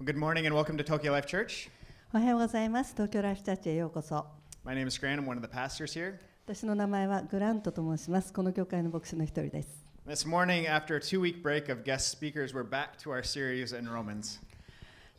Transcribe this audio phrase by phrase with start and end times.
[0.00, 1.68] Well, good morning and welcome to Tokyo Life Church.
[2.14, 2.92] おはようございます。
[2.92, 4.24] 東京ライフチャーチへようこそ。
[4.62, 5.18] My name is Grant.
[5.18, 6.20] I'm one of the pastors here.
[6.46, 8.32] 私の名前はグラントと申します。
[8.32, 9.84] この教会の牧師の一人です。
[10.06, 13.86] This morning, after a two week break of guest speakers, we're back to our series in
[13.90, 14.40] Romans.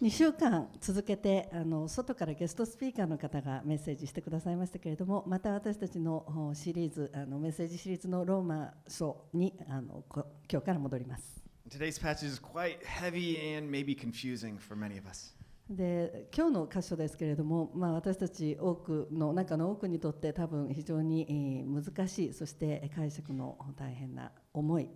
[0.02, 11.49] 2週間続けてあの外からゲストスピーカーの方がメッセージしてくださいましたけれどもまた私たちのおシリーズあのメッセージシリーズのローマ書にあのこ今日から戻ります。
[11.70, 15.36] Today's passage is quite heavy and maybe confusing for many of us.
[15.70, 24.90] で今日の箇所ですけれども、まあ、私たち多くの中の多くにとって多分非常に難しい、そして解釈の大変な重い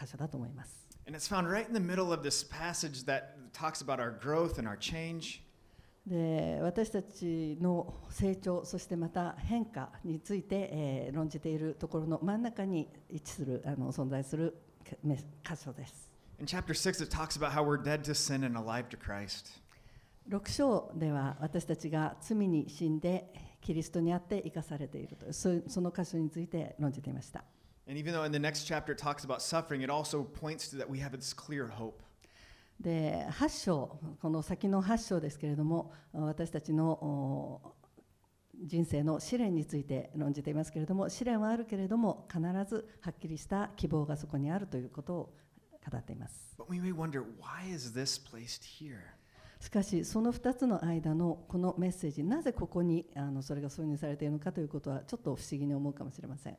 [0.00, 0.88] 箇所だと思います。
[6.06, 14.56] で私たちの成長、そしてまた変化について論じているところの真ん中に位置するあの存在する
[15.44, 16.10] 箇所です。
[16.38, 16.46] In
[20.28, 25.48] 6:6章では私たちが罪に死んでキリストにあって生かされているとそ,
[25.80, 27.44] の箇所について論じていました。
[32.80, 37.74] で、8章、この先の8章ですけれども、私たちの
[38.72, 45.34] 人生の試練について論じていますけれども試練はあるけれども必ずはっきりした希望がそこにあるということを
[45.90, 46.54] 語っています?
[49.60, 56.56] しかしその2つの間のこのメッセージなぜここにあのそれが挿入されているのかということはちょっと不思議に思うかもしれません?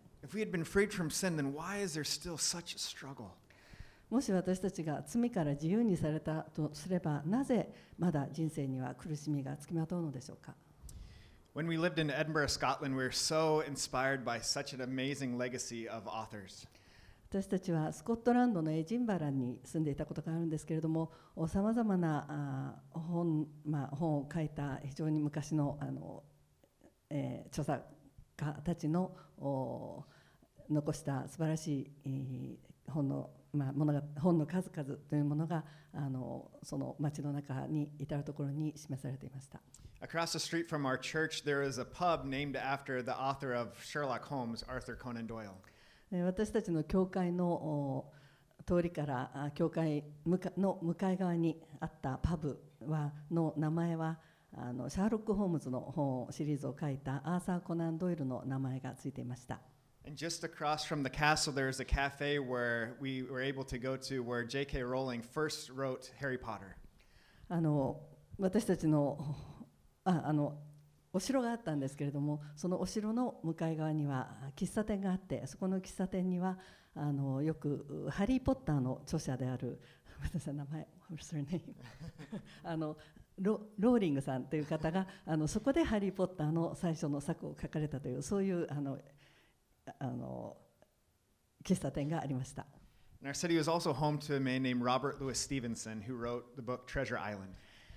[4.12, 10.54] もし私たちが罪から自由にされたとすればなぜまだ人生には苦しみがつきまとうのでしょうか？
[11.56, 16.08] When we lived in Edinburgh, Scotland, we were so inspired by such an amazing legacy of
[16.08, 16.68] authors.
[17.30, 21.12] 私たちはスコットランドのエジンバラに住んでいたことがあるんですけれども
[21.48, 22.26] さまざまな
[22.92, 26.24] あ本,、まあ、本を書いた非常に昔のあの、
[27.12, 27.84] えー著作
[28.36, 29.16] 家たちの
[30.70, 39.62] 残した素晴らしい、えー本の,、まあ、ものが本の数々というものがあのその街の中に至るところに示されていました。
[40.02, 44.26] Across the street from our church, there is a pub named after the author of Sherlock
[44.26, 45.52] Holmes, Arthur Conan Doyle.
[46.12, 48.14] えー私たちの教会のお
[48.66, 54.20] 通りからあ教会の向かい側にあったパブはの名前は
[54.56, 59.60] あのシャーロック・ホームズの本シリーズを書いたアーサー・コナン・ドイルの名前がついていました。
[60.06, 63.96] And just across from the castle, there is a cafe where we were able to go
[63.96, 64.84] to where J.K.
[64.84, 66.76] Rowling first wrote Harry Potter.
[67.50, 68.00] あの
[68.38, 69.18] 私たちの
[70.04, 70.58] ああの
[71.14, 76.58] お城があったんですけれどもそのお城の向かい側には喫茶店があってそこの喫茶店には
[76.96, 79.80] あのよく「ハリー・ポッター」の著者である
[80.18, 81.76] ごめんなさい名前 What's her name?
[82.64, 82.98] あの
[83.40, 89.00] ロローリングさんという方があのそこで「ハリー・ポッター」の最初の作を書かれたというそういうあの
[90.00, 90.58] あの
[91.64, 92.66] 喫茶店がありました。
[93.22, 96.62] And our city was also home to a man named Robert Louis Stevenson, who wrote the
[96.62, 97.54] book Treasure Island.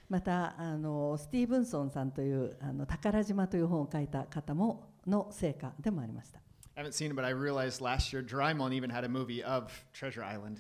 [0.09, 6.41] またあのスティーブンソンさんというあの宝島という本を書いた方もの成果でもありました。
[6.77, 10.25] I haven't seen it, but I realized last year Drymon even had a movie of Treasure
[10.25, 10.59] Island.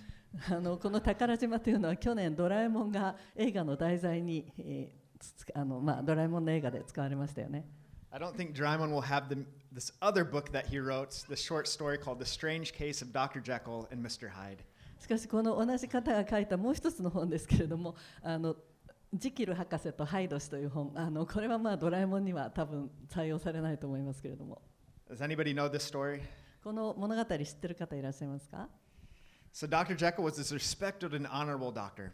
[0.50, 7.65] あのこの宝島というのは去年ドラえもんが映画の題材に、えーつあのまあ、ドラえもんの映画で使われましたよね。
[8.10, 11.98] I don't think Drymon will have the, this other book that he wrote, the short story
[11.98, 13.41] called The Strange Case of Dr.
[13.41, 14.31] Jekyll and Mr.
[14.31, 14.64] Hyde.
[14.98, 18.56] しかしこの同じ方が書いたもう一つの本ですけれどもあの
[19.12, 24.62] ジキル博士とハイド氏という本あのこれはまあドラえもんには多分採用されないと思いますけれども
[25.10, 26.22] Does anybody know this story?
[26.65, 28.69] この物語知ってる方いらっしゃいますか
[29.53, 29.94] So Dr.
[29.94, 32.10] Jekyll was this respected and honorable doctor.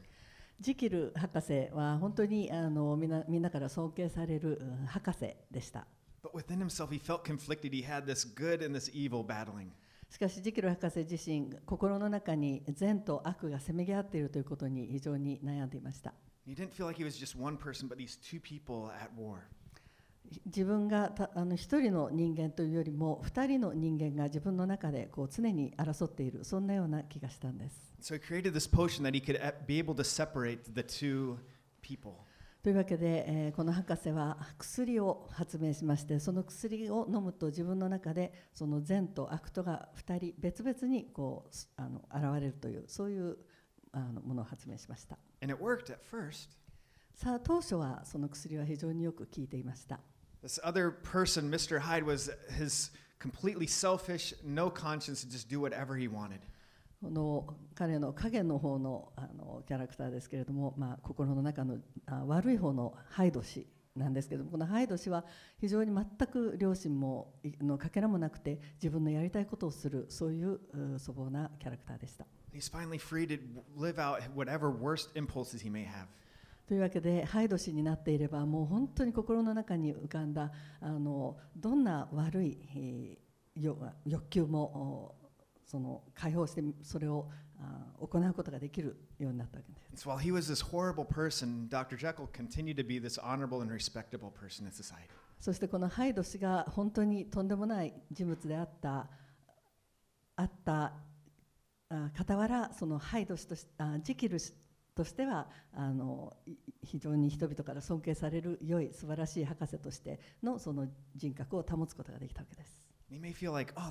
[0.60, 5.86] ジキル博士は本当にあのみんなみんなから尊敬されるうん博士でした。
[6.22, 7.72] But within himself, he felt conflicted.
[7.74, 9.72] He had this good and this evil battling.
[10.08, 16.12] しかしジキル博士自身心の中に善と悪がせめぎ合っているということに非常に悩んでいました
[16.46, 19.38] He didn't feel like he was just one person, but these two people at war.
[20.46, 30.82] 自分がたあの一人の人間というよりも二人の人間が自分の中でこう常に争っているそんなような気がしたんです So he created this potion that he could e- be able to separate the
[30.82, 31.38] two
[31.82, 32.12] people.
[32.62, 43.36] というわけで、えーこの博士は薬を発明しましてその薬を飲むと自分の中でその善と悪とが2人別々にこうすあの現れるというそういう
[43.92, 46.50] あのものを発明しました And it worked at first.
[47.14, 49.98] さあ当初はその薬は非常によく効いていました
[50.42, 51.80] This other person, Mr.
[51.80, 56.40] Hyde, was his completely selfish, no conscience, to just do whatever he wanted.
[57.02, 63.66] この彼の影の方のあのキャラクターですけれども、まあ、心の中のあ悪い方のハイド氏
[63.96, 65.24] なんですけどもこのハイド氏は
[65.60, 70.60] 非常に全く両親もいのかけらもなくて自分のやりたいことをするそういうう
[71.04, 72.24] 粗暴なキャラクターでした。
[72.54, 73.40] He's finally free to
[73.76, 76.06] live out whatever worst impulses he may have.
[76.68, 83.76] というわけでハイド氏になっていればもう本当に心の中に浮かんだあのどんな悪い、えーよ
[84.06, 85.21] 欲求もお
[85.72, 87.30] その解放してそれを
[87.98, 90.02] 行うことができるようになったわけです。
[95.40, 99.08] そしてこのハイド氏が本当にとんでもない人物であった
[100.36, 100.92] あった
[101.88, 104.52] 傍らそのハイド氏としあジキル氏
[104.94, 106.36] としてはあの
[106.82, 110.86] 非常に人々から尊敬される良い素晴らしい博士としてのその
[111.16, 112.91] 人格を保つことができたわけです。
[113.52, 113.90] Like, oh,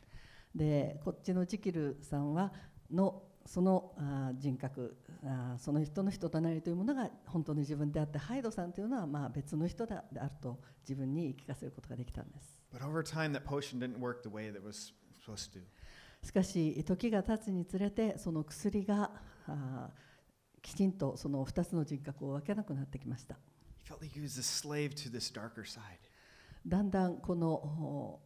[0.55, 2.51] でこっちのジキルさんは
[2.91, 12.59] のそのあ人格あその人の人となりというものが本当の自分であってハイドさんというのはまあ別の人だであると自分に聞かせることができたんです。
[16.23, 19.11] しかし時が経つにつれてその薬が
[19.47, 19.89] あ
[20.61, 23.37] きちんとその2つの人格を分けなくなってきました。
[26.65, 28.19] だんだんこのお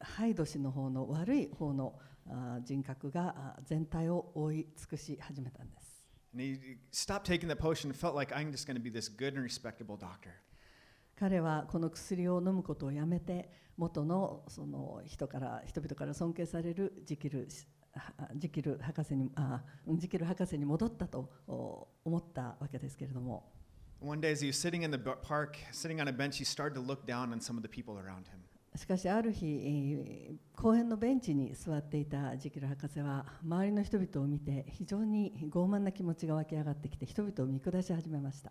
[0.00, 6.02] ハイド氏の方の悪い方のあ人格があ全体を覆い尽くし始めたんです
[6.34, 8.90] And he he stopped taking the potion and felt like I'm just going to be
[8.90, 10.30] this good and respectable doctor.
[11.14, 17.48] 彼はこの薬を飲むことをやめて元のその人から人々から尊敬されるジキル
[17.94, 19.62] はジキル博士にあ
[19.94, 23.52] ジキル博士に戻ったとお思ったわけですけれども
[24.02, 27.06] One day, as sitting in the park, sitting on a bench, he start to look
[27.06, 28.42] down on some of the people around him.
[28.74, 38.50] しかしある日、公園のベンチに座っていたジキル博士は周りの人々を見て非常に傲慢な気持ちが湧き上がってきて人々を見下し始めました。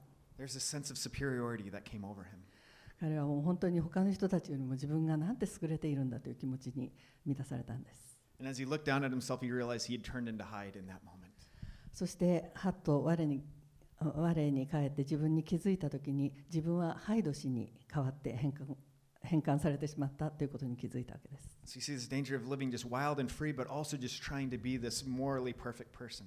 [3.00, 6.94] 彼はもう本当に他の人たちよりも自分がなんて優れているんだという気持ちに
[7.26, 8.18] 満たされたんです。
[11.94, 13.44] そして、はっと我に
[14.04, 18.76] 我に返って自分に気づいた時に自分はハイド氏に変わって変換
[19.24, 24.50] 変換されてしまったということに気づいたわけです So you see this danger of living just wild and free, but also just trying
[24.50, 26.26] to be this morally perfect person.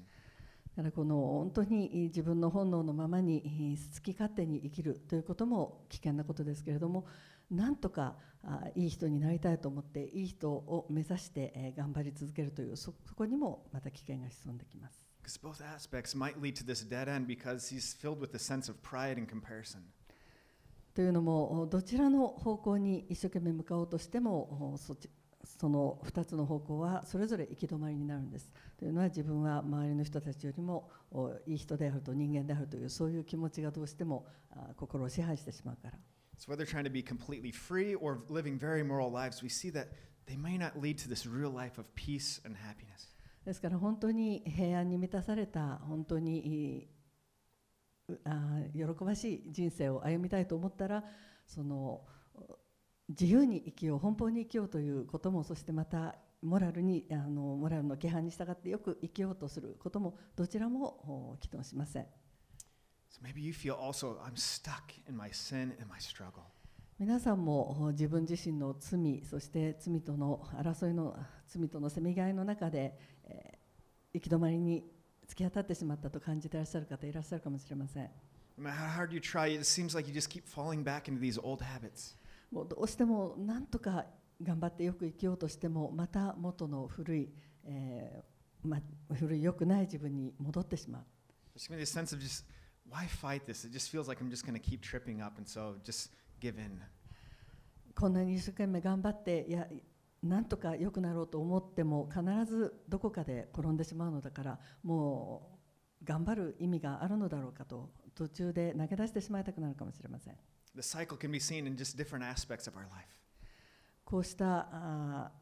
[0.77, 7.07] だからこの本当に自分の本能のままに好き勝手に生きるということも危険なことですけれども
[7.51, 18.70] なんとかあいい人になりたいと思っていい人を目指してえー頑張り続けるというそそこにもまた危険が潜んできます Because both aspects might lead to this dead end because he's filled with a sense
[18.70, 19.82] of pride and comparison.
[20.96, 25.10] というのもどちらの方向に一生懸命向かおうとしてもそっち
[25.46, 28.52] その2つの方向はそれぞれ行き止まりになるんです。
[28.78, 36.00] というのは自分は周りの人たちよりもおいい人であると人間であるというそういう気持ちがどうしてもあ心を支配してしまうから。
[36.38, 39.90] So whether trying to be completely free or living very moral lives, we see that
[40.26, 43.13] they may not lead to this real life of peace and happiness.
[43.45, 46.89] ですから本当に平安に満たされた本当に
[48.25, 51.05] あ喜ばしい人生を歩みたいと思ったら
[51.47, 52.03] その
[53.09, 62.07] 自由に生きよう奔放に生きようということもそしてまたモラルにあのモラルの規範に従ってよく生きようとすることもどちらもお機能しません
[63.15, 66.43] So maybe you feel also, I'm stuck in my sin and my struggle.
[66.99, 71.17] 皆さんもお自分自身の罪そして罪との争いの
[71.47, 74.85] 罪とのせめぎ合いの中で、えー、行き止まりに
[75.27, 78.11] 突き当たってしまったと感じてらっしゃる方いらっしゃるかもしれません。
[82.51, 84.07] もうどうしても何とか
[84.41, 87.29] 頑張ってよく生きようとしてもまた元の古い、
[87.65, 88.81] えーま、
[89.13, 91.03] 古い良くない自分に戻ってしまう。
[97.95, 99.67] こんなに一生懸命頑張ってや
[100.25, 105.51] 何とか良くなろうと思っても必ずどこかで転んでしまうのだからも
[106.03, 110.35] う頑張る意味があるのだろうかと途中で投げ出してしまいたくなるかもしれません。
[114.05, 115.33] こうしたあ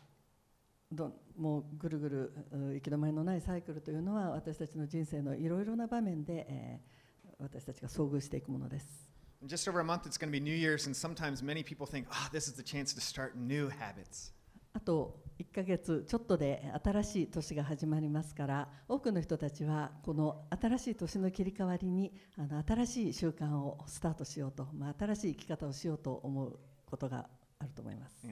[0.90, 2.32] どもうぐるぐる
[2.74, 9.08] 行き止まりのないサイクルというのは私たちの人生のいろいろな場面で、えー、私たちが遭遇していくものです。
[9.44, 12.36] Just over a month, it's going to be New Year's, and sometimes many people think, ah,、oh,
[12.36, 14.32] this is the chance to start new habits.
[14.74, 27.26] あと1ヶ月ちょっとで新しい年が始まりますから多くの人たちはこの新しい年の切り替わりにあの新しい習慣をスタートしようと、まあ、新しい生き方をしようと思うことが
[27.58, 28.26] あると思います.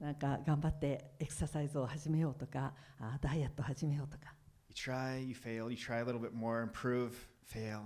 [0.00, 4.32] なんか頑張ってエクササイズを始めようとかあダイエットを始めようとか
[4.68, 7.10] You try, you fail, you try a little bit more, improve,
[7.44, 7.80] fail.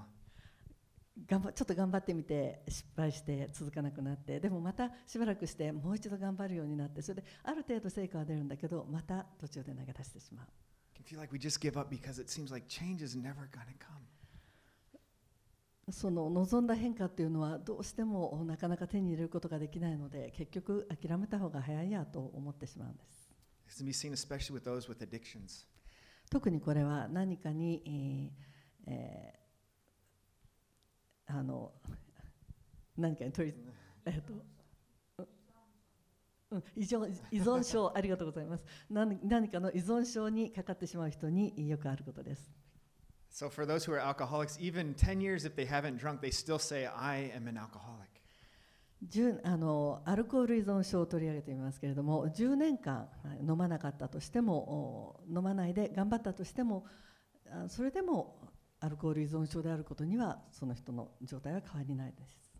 [1.26, 10.42] 頑張ちょっと頑張ってみて失敗して続かなくなってでもまたしばらくしてもう一度頑張るようになってそれである程度成果は出るんだけどまた途中で投げ出してしま
[15.88, 23.30] う.その望んだ変化っていうのはどうしてもなかなか手に入れることができないので結局諦めた方が早いやと思ってしまうんです.
[26.30, 29.41] 特にこれは何かに、えーえー
[31.26, 31.72] あの
[32.96, 33.54] 何かに取り、
[34.06, 35.28] えっとうん
[36.50, 42.50] うん依存依存症ありがとうございます何何かの依存症にかかってしまう人によくあることです
[43.32, 46.58] So, for those who are alcoholics, even 10 years if they haven't drunk, they still
[46.58, 48.12] say, I am an alcoholic.
[49.08, 56.84] 10あのアルコール依存症を取り上げてみますけれども10年間はい飲まなかったとしてもお飲まないで頑張ったとしても
[57.50, 58.51] あそれでも
[58.84, 62.50] アルコール依存症であることにはその人の状態は変わりないです。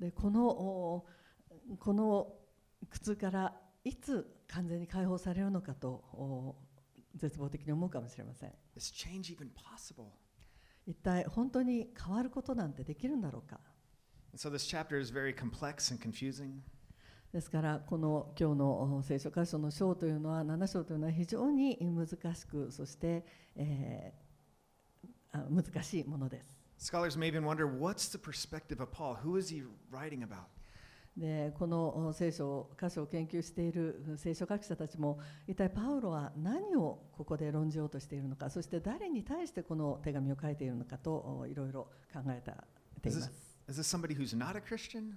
[0.00, 1.04] でこの,
[1.78, 2.32] この
[2.88, 6.56] 苦痛からいつ完全に解放されるのかと
[7.14, 8.52] 絶望的に思うかもしれません。
[10.86, 13.60] 一体本当に変わることなんてできるんだろうか？
[17.36, 23.26] ですからこの今日のお聖書箇所の章というのは7章というのは非常に難しくそして、
[23.56, 24.26] えー
[25.32, 26.56] あ難しいものです。
[26.78, 29.16] Scholars may even wonder, what's the perspective of Paul?
[29.16, 30.44] Who is he writing about?
[31.14, 42.64] でこのお聖書箇所を研究している聖書学者たちも一体パウロは何をここで論じようとしているのかそして誰に対してこの手紙を書いているのかとおいろいろ考えた
[43.02, 43.30] ています。
[43.68, 45.16] Is this somebody who's not a Christian?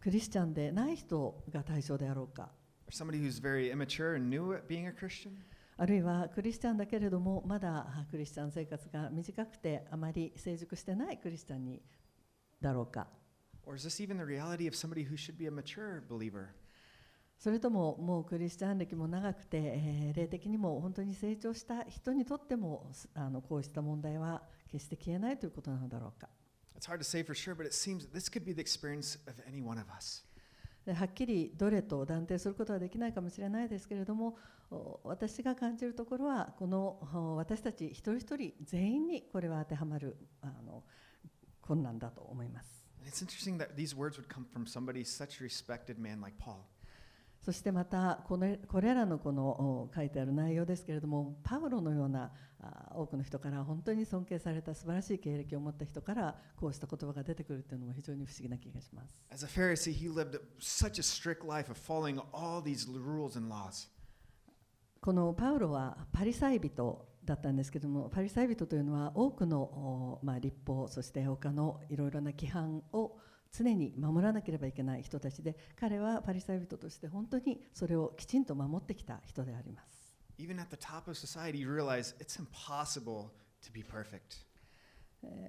[0.00, 2.50] クリスチャンでない人が対象であろうか
[2.86, 5.32] Or somebody who's very immature and new at being a Christian?
[5.76, 11.82] あるいはクリスチャンだけれどもまだクリスチャン生活が短くてあまり成熟してないクリスチャンに
[12.60, 13.06] だろうか
[13.66, 16.46] Or is this even the reality of somebody who should be a mature believer?
[17.38, 26.28] それとももうクリスチャン歴も長くて、えー霊的にも本当に成長した人にとってもすあのこうした問題は決して消えないということなのだろうか
[26.78, 29.34] It's hard to say for sure, but it seems this could be the experience of
[29.48, 30.22] any one of us.
[30.86, 34.38] ではっきりどれと断定することはできないかもしれないですけれども
[34.70, 40.84] お私が感じるところはこのお私たち一人一人全員にこれは当てはまるあの
[41.60, 46.64] 困難だと思います it's interesting that these words would come from somebody such a respected man like Paul.
[47.48, 59.18] そしてまたこれこれらのこのお書いてある内容ですけれどもパウロのようなあ多くの人から本当に尊敬された素晴らしい経歴を持った人からこうした言葉が出てくるというのも非常に不思議な気がします。
[59.32, 63.88] As a Pharisee, he lived such a strict life of following all these rules and laws.
[65.00, 73.16] このパウロはパリサイ人だったんですけどもパリサイ人というのは多くの、おまあ、立法そして他のいろいろな規範を
[73.52, 80.16] 常に守らなけれいけない人たちで彼はパリサイ人として本当にそれをきちんと守ってきた人であります。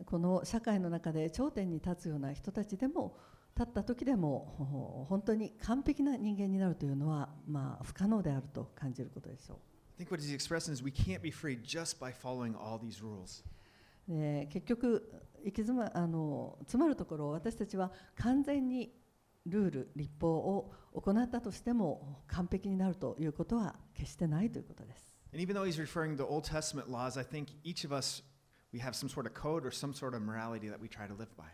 [0.05, 3.17] この社会の中で頂点に立つような人たちでも
[3.55, 9.57] 立った時でも本当に完璧な人間になるというのはまあ不可能であると感じることでしょう。
[14.09, 15.11] えー結局
[15.41, 18.93] 行き詰まあの詰まるところ私たちは完全に
[19.45, 25.09] ルール立法を行ったとしても完璧になるということは決してないということです。
[25.31, 28.23] And even though he's referring to Old Testament laws, I think each of us,
[28.73, 31.13] we have some sort of code or some sort of morality that we try to
[31.13, 31.45] live by.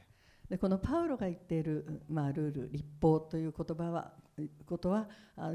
[0.50, 4.14] でこのパウロが言っている、まあ、ルール立法という言葉は
[4.66, 5.08] ことは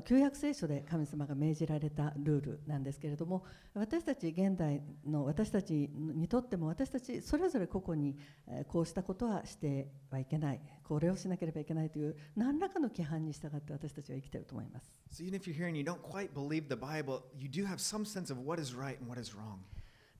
[0.07, 3.45] 旧約聖書で神様が命じられたルールなんですけれども
[3.75, 8.17] 私たち現代の私たちにとっても私たちそれぞれ個々に
[8.49, 14.91] えーこうしたことはしてはいけないこれをしなければいけないという何らかの規範に従って私たちは生きていると思います。
[15.13, 18.05] So even if you're here and you don't quite believe the Bible, you do have some
[18.05, 19.59] sense of what is right and what is wrong.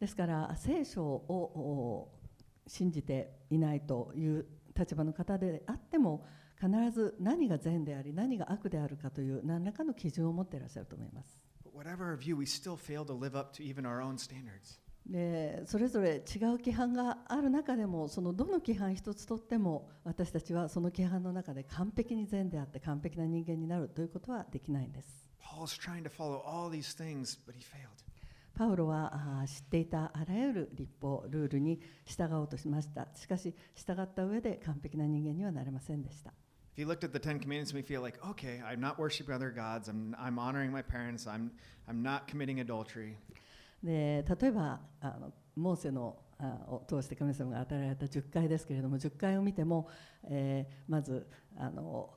[0.01, 2.21] ですから聖書をお
[2.67, 4.47] 信じていないという
[4.81, 6.25] 立場の方であっても
[6.59, 11.43] 必ず何が善であり何が悪であるかという何らかの基準を持っていらっしゃると思います。
[15.07, 16.23] でそれぞれ違う
[16.59, 25.27] 規範がある中でもそのどの規範一つとっても私たちはその規範の中で完璧に善であって完璧な人間になるということはできないんです。
[25.43, 28.10] Paul's trying to follow all these things, but he failed.
[28.61, 29.11] パウロは
[29.47, 36.35] 知っていたあらゆる立法ルールに従おうとしましたしかし従った上で完璧な人間にはなれませんでした
[36.77, 39.51] If you looked at the Ten Commandments, we feel like, okay, I'm not worshiping other
[39.51, 39.89] gods.
[39.89, 41.27] I'm, I'm honoring my parents.
[41.27, 41.51] I'm,
[41.89, 43.15] I'm not committing adultery.
[43.83, 49.89] で例えばあのモーセのあを通して神様が与えられた10回ですけれども10回を見ても、
[50.29, 51.27] えーまず
[51.57, 52.11] あの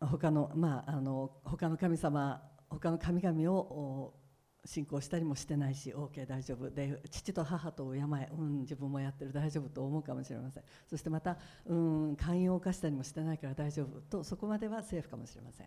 [0.00, 4.17] 他のまああの他の神様他の神々をお
[4.64, 6.70] 信仰したりもしてないし OK 大丈夫。
[6.70, 8.02] で父と母と敬え、
[8.36, 9.32] うん、自分もやってる。
[9.32, 10.62] 大丈夫と思うかもしれません。
[10.88, 15.66] そしてまた、うん、寛容を犯したりもしてないから大丈夫とそこまではセーフかもしれません.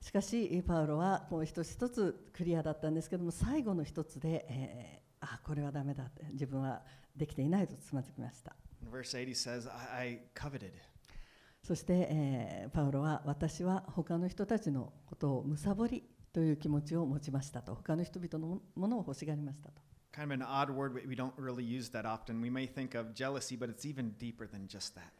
[0.00, 6.80] しかしパウロはこう一つ一つクリアだったんですけども最後の一つで、えーあこれはダメだって自分は
[7.16, 8.54] できていないとつまずきました。
[8.88, 10.70] Verse 8, he says, I, I coveted.
[11.68, 19.82] そして、えーパウロは私は他の人たちのことを貪りという気持ちを持ちましたと他の人々のものを欲しがりましたと
[20.14, 22.40] Kind of an odd word, we don't really use that often.
[22.40, 25.12] We may think of jealousy, but it's even deeper than just that.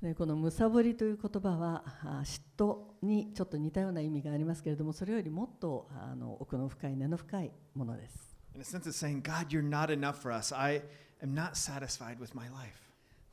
[0.00, 10.54] でこの貪りという言葉はあ嫉妬にちょっと似たような意味がありますけれどもそれよりもっとあの奥の深い根の深いものです In a sense, it's saying, God, you're not enough for us.
[10.54, 10.82] I
[11.20, 12.85] am not satisfied with my life.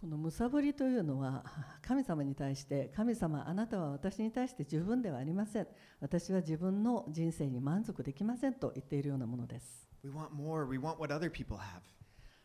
[0.03, 1.45] この貪りというのは
[1.81, 5.67] 神様に対して神様あなたは私に対して十分ではありません
[6.01, 10.67] 私は自分の人生に満足できませんと言っているようなものです We want more.
[10.67, 11.79] We want what other people have.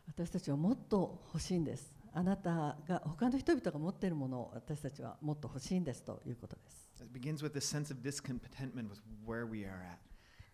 [0.07, 9.97] 私たちはもっと欲しいんですあなたが他の人々が持っているものを私たちはもっと欲しいんですということです It begins with this sense of discontentment with where we are at.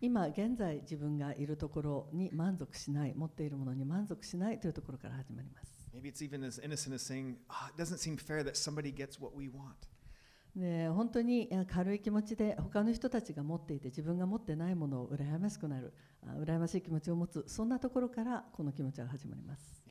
[0.00, 9.18] 今現在自分がいるところに満足しない持っているものに満足しないというところから始まります Maybe it's even as innocent as saying, ah, doesn't seem fair that somebody gets
[9.18, 9.88] what we want.
[10.94, 15.92] 本当に軽い気持ちで他の人たちが持っていて自分が持ってないものを羨ましくなる
[16.24, 19.82] 羨ましい気持ちを持つそんなところからこの気持ちが始まります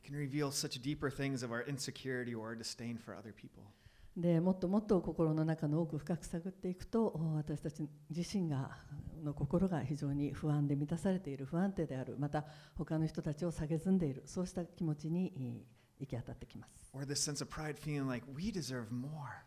[4.16, 8.76] でもっともっと心の中の奥深く探っていくと私たち自身が
[9.22, 12.44] の心が非常に不安で満たされている不安定であるまた
[12.76, 15.64] 他の人たちを下げずんでいるそうした気持ちに
[15.98, 19.44] 行き当たってきます Or this sense of pride feeling like we deserve more.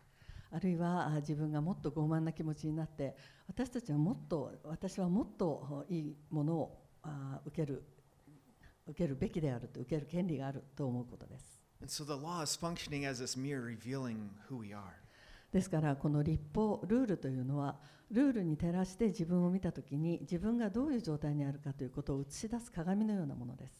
[0.52, 7.84] あるいはあ自分がもっと傲慢な気持ちになって私たちはもっと私はもっといいものをあ受ける
[8.88, 14.80] 受けるべきであると受ける権利があると思うことです so the law is functioning as this mirror revealing who we are.
[15.52, 17.78] ですからこの立法ルールというのは
[18.10, 23.79] ルールに照らして自分を見た時に自分がどういう状態にあるかということを映し出す鏡のようなものです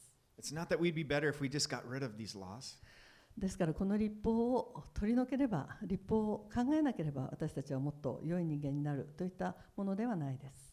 [3.38, 10.72] ですからこの立法を取り除ければ立法を考えなければ私たちはもっと良い人間になるといったものではないです。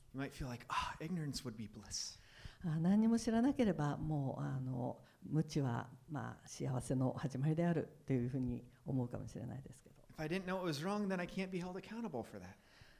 [2.63, 4.97] 何も知らなければもうあの
[5.30, 9.95] 無知はまあ幸せの始まりであるというふうに思うかもしれないですけど。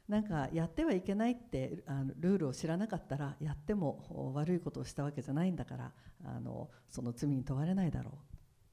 [0.08, 5.92] なんかやってはいけないってあのルールを知らなかったらやってもお悪いことをしたわけじゃないんだから
[6.24, 8.12] あのその罪に問われないだろ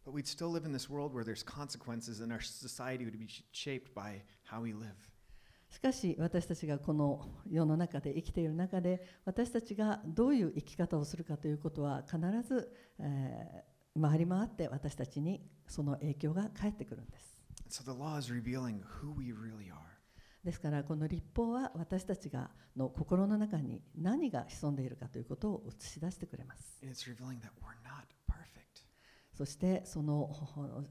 [0.06, 3.28] But we'd still live in this world where there's consequences and our society would be
[3.28, 4.94] sh- shaped by how we live.
[5.70, 12.18] うしかし私たちがこの世の中で生きている中で私たちがどういう生き方をするかということは必
[12.48, 19.95] ず、えー回り回って私たちにその影響が返ってくるんです So the law is revealing who we really are.
[20.46, 26.86] ですからこの立法は私たちがの心の中に何が潜んでいるかということを映し出してくれます.
[29.34, 30.32] そしてその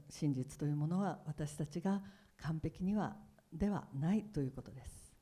[0.09, 2.03] 真実というものは私たちが
[2.37, 3.15] 完璧には
[3.53, 5.15] ではないということです.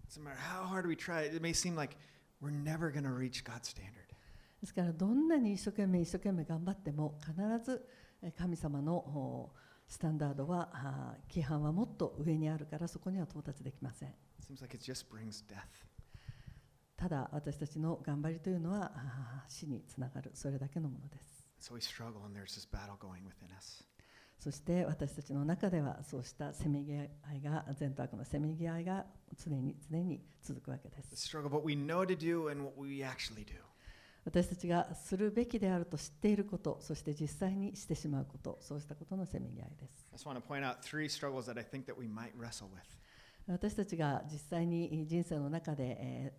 [4.62, 7.88] ですからどんなに一生懸命一生懸命頑張っても必ず
[8.24, 9.54] え神様のお
[9.88, 14.14] スタンダードはあ規範はもっと上にあるからそこには到達できません。
[15.50, 15.68] Like.
[16.98, 20.32] ただ私たちの頑張りというのはあ死につながる。
[20.34, 21.46] それだけのものです。
[23.84, 23.86] So.
[24.44, 29.06] そして私たちの中ではそうしたせめぎ合いが善と悪のせめぎ合いが
[29.38, 31.16] 常に常に続くわけです
[34.26, 40.08] 私たちがするべきであると知っていること、そして実際にしてしまうこと、そうしたことのせめぎ合いです。
[43.48, 46.34] 私たちが実際に人生の中で、え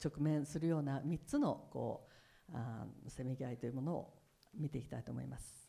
[0.00, 2.08] ー、直面するような3つのこ
[2.52, 4.14] うあせめぎ合いというものを
[4.54, 5.68] 見ていきたいと思います。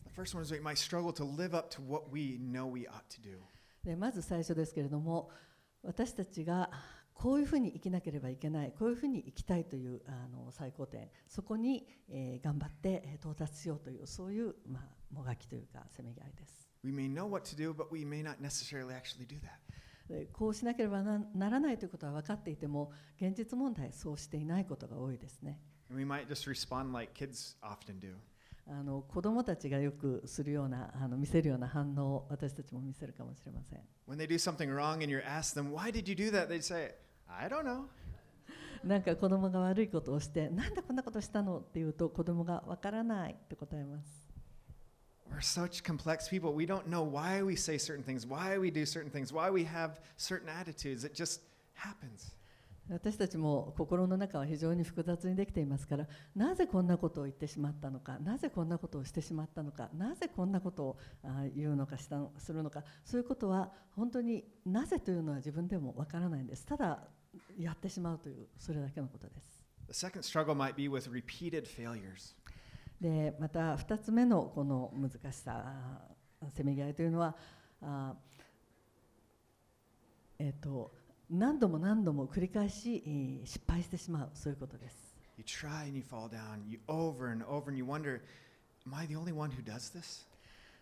[3.98, 5.32] まず最初ですけれども、
[5.82, 6.70] 私たちが
[7.22, 19.60] こういうふうに生きなければいけないこういうふうに生きたいというあの最高点そこに、えー頑張ってえー到達しようというそういう、まあ、もがきというかせめぎ合いです We may know what to do, but we may not necessarily actually do that.
[20.10, 25.60] でこうしなければなならないということは分かっていても現実問題そうしていないことが多いですね
[25.94, 28.16] we might just respond like kids often do.
[28.68, 36.48] あの子供たちがよくするようなあの見せるような反応を私たちも見せるかもしれません When they do something wrong and you ask them, Why did you do that?
[36.48, 36.96] They'd say,
[37.40, 37.86] I don't know.
[38.84, 44.28] なんか子供が悪いことをしてなんでこんなことしたのって言うと子供がわからないって答えます
[45.32, 46.54] We're such complex people.
[46.54, 49.64] We don't know why we say certain things, why we do certain things, why we
[49.64, 51.06] have certain attitudes.
[51.06, 51.42] It just
[51.74, 52.34] happens.
[52.90, 67.08] 私たちも心の中は非常に複雑にできていますからなぜこんなことを言ってしまったのかなぜこんなことをしてしまったのかなぜこんなことをあ言うのかしたのするのかそういうことは本当になぜというのは自分でもわからないんですただ
[67.58, 69.62] やってしまうというそれだけのことです。
[73.00, 75.74] で、また二つ目のこの難しさ、
[76.54, 77.36] せめぎ合いというのは、
[80.40, 80.94] えっ、と、
[81.30, 85.16] 何度も何度も繰り返し失敗してしまう、そういうことです。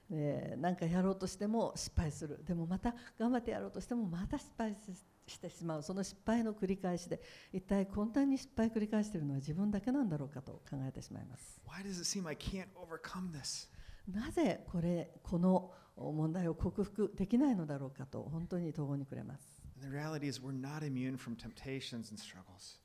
[0.09, 2.43] で、何かやろうとしても失敗する。
[2.45, 4.37] でもまた頑張ってやろうとしてもまた。
[5.29, 7.21] してしまうその失敗の繰り返しで
[7.53, 13.69] 一体こんなに失敗繰り返しているのは自分だけなんだろうかと考えてしまいます Why does it seem I can't overcome this?
[14.11, 22.79] なぜこれこの問題を克服できないのだろうかと本当に途方に暮れます And the reality is, we're not immune from temptations and struggles.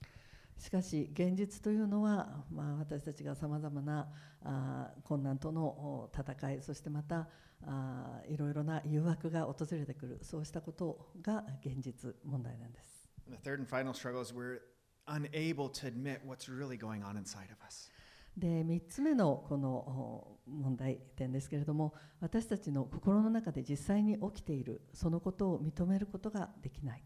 [0.59, 4.09] しかし現実というのは、まあ、私たちがさまざまな
[4.43, 7.29] あー困難とのお戦いそしてまた
[7.67, 13.09] あーいろいろな誘惑が訪れてくるそうしたことが現実問題なんです。
[13.29, 14.61] The third and final struggle is we're
[15.07, 17.91] unable to admit what's really going on inside of us.
[18.37, 27.03] で3つ目のこのお問題点ですけれども私たちの心の中で実際に起きているそのことを認めることができない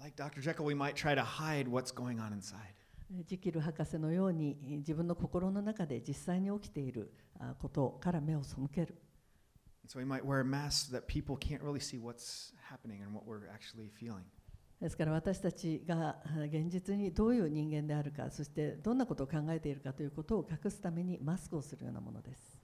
[0.00, 0.40] Like Dr.
[0.42, 2.74] Jekyll, we might try to hide what's going on inside.
[3.14, 8.96] えジキル博士のようにえ自分の心の中で実際に起きているあことから目を背ける
[9.92, 13.26] so we might wear a mask that people can't really see what's happening and what
[13.26, 14.24] we're actually feeling.
[14.80, 16.16] ですから私たちが
[16.48, 22.58] 現実にどういう人間であるか、そしてどんなことを考えているかということを隠すためにマスクをするようなものです。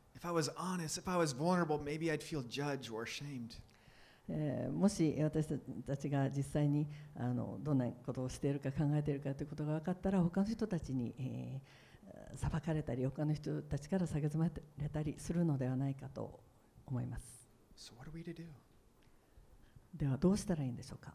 [4.30, 5.46] えもし私
[5.86, 11.60] たちが実際にあのどんなことをしているか考えているかということが分かったら、他の人たちに、え、
[12.36, 14.50] 裁かれたり、他の人たちから下げ詰ま
[14.82, 16.40] れたりするのではないかと
[16.90, 17.48] 思います。
[17.76, 18.22] So、what are we
[19.94, 21.14] ではどうしたらいいんでしょうか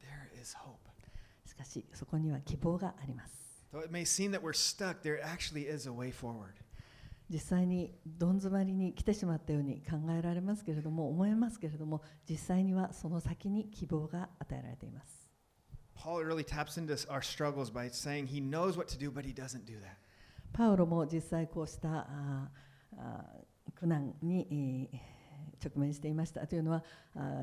[0.00, 0.78] ？There is hope.
[1.46, 3.66] しかし、そこには希望があります。
[7.30, 15.30] 実際にどん詰まりに来てしまったように考えられますけれども、思いますけれども、実際にはその先に希望が与えられています。
[20.52, 22.06] パウロも実際こうした
[23.74, 25.14] 苦難に、えー
[25.64, 26.84] 直面していましたというのは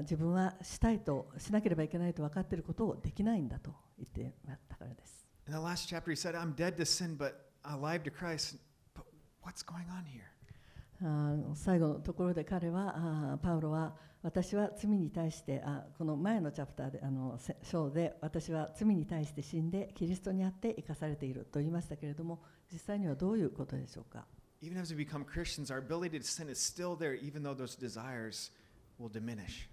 [0.01, 8.57] 自分はしたいとしなければいけないと分かっていることをできないんだと言っていたからです In the last chapter, he said, I'm dead to sin, but alive to Christ.
[8.93, 9.05] But
[9.43, 11.55] what's going on here?
[11.55, 24.25] 最後のところで彼はパウロは私は罪に対してあこの前のチャプターであのせ章で私は罪に対して死んでキリストにあって生かされていると言いましたけれども実際にはどういうことでしょうか？
[24.61, 28.51] Even as we become Christians, our ability to sin is still there, even though those desires
[28.99, 29.67] will diminish.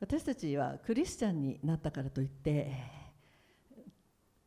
[0.00, 2.72] 私たちはクリスチャンになったからといって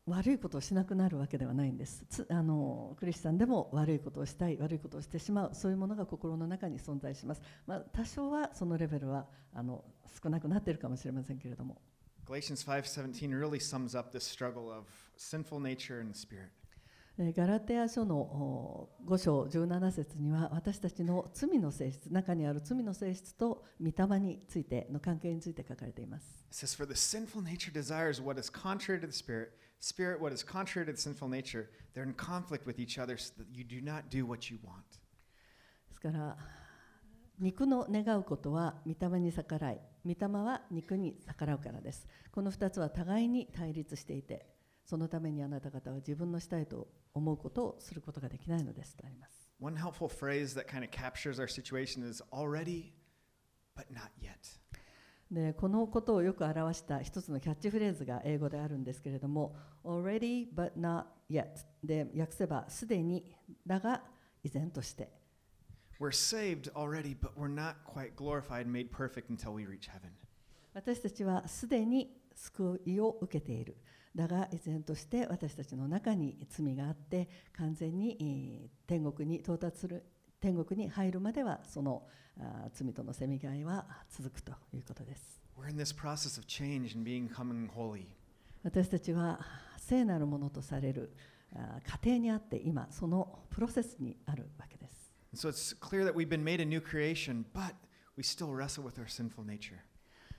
[0.06, 9.82] 悪いことをしなくなるわけではないんですつあのクリスチャンでも悪いことをしたい悪いことをしてしまうそういうものが心の中に存在します、まあ、多少はそのレベルはあの
[10.22, 11.80] 少なくなっているかもしれませんけれども
[12.26, 14.84] Galatians 5:17 really sums up this struggle of
[15.16, 16.50] sinful nature and spirit.
[17.18, 30.20] えーガラテヤ書のお5章17節には私たちの罪の性質中にある罪の性質と御霊についての関係について書かれています It says, For the sinful nature desires what is contrary to the spirit, spirit
[30.20, 31.70] what is contrary to the sinful nature.
[31.94, 34.84] They're in conflict with each other so that you do not do what you want.
[35.88, 36.36] ですから
[37.38, 44.46] 肉の願うことは御霊に逆らい御霊は肉に逆らうからですこの2つは互いに対立していて
[44.84, 46.86] そのためにあなた方は自分のしたいと
[47.18, 52.92] 思うことをすることができないのですとあります One helpful phrase that kind of captures our situation is already,
[53.74, 54.36] but not yet.
[55.30, 61.46] でこのことをよく表した一つのキャッチフレーズが英語であるんですけれども already but not yet
[61.82, 63.34] で訳せばすでに
[63.66, 64.02] だが
[64.44, 65.10] 依然として
[65.98, 70.10] We're saved already, but we're not quite glorified made perfect until we reach heaven.
[70.74, 73.78] 私たちはすでに救いを受けている
[74.16, 80.04] だが依然として私たちの中に罪があって完全に天国に到達する
[80.40, 82.02] 天国に入るまではその
[82.72, 85.40] 罪とのせみがいは続くということです。
[88.62, 89.38] 私たちは
[89.76, 91.12] 聖なるものとされる
[92.02, 95.12] 家庭にあって今そのプロセスにあるわけです。
[95.34, 97.74] So it's clear that we've been made a new creation, but
[98.16, 99.06] we still wrestle with our.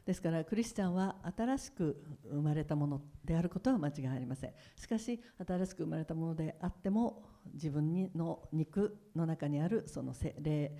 [0.07, 10.71] ですからクリスチャンは新しく生まれたものであることは間違いありませんしかし新しく生まれたものであっても自分にの肉の中にあるそのせ霊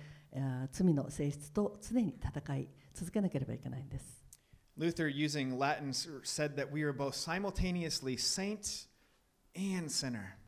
[0.72, 4.24] 罪の性質と常に戦い続けなければいけないんです
[4.78, 8.86] Luther, using Latin, said that we are both simultaneously saint
[9.54, 10.38] and sinner.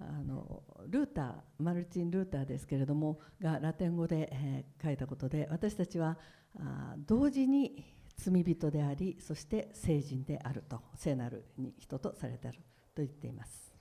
[0.00, 6.18] あのルーターマルチン・ルーターですけれどもがラテン語で、えー書いたことで私たちは
[6.58, 7.84] あー同時に
[8.16, 11.44] 罪人でありそして聖人であると聖なる
[11.78, 12.54] 人とされてる
[12.94, 13.72] と言っています